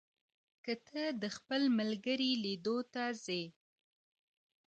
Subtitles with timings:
[0.63, 3.43] که ته د خپل ملګري لیدو ته ځې،